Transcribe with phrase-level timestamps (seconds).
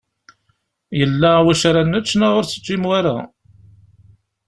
[0.99, 3.17] Yella wacu ara nečč neɣ ur d-teǧǧim wara?